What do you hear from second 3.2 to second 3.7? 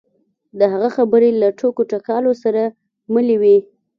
وې.